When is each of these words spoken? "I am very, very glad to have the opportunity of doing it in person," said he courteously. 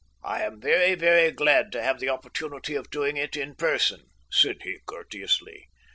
"I 0.23 0.41
am 0.41 0.59
very, 0.59 0.95
very 0.95 1.29
glad 1.29 1.71
to 1.73 1.83
have 1.83 1.99
the 1.99 2.09
opportunity 2.09 2.73
of 2.73 2.89
doing 2.89 3.17
it 3.17 3.37
in 3.37 3.53
person," 3.53 4.07
said 4.31 4.63
he 4.63 4.79
courteously. 4.87 5.67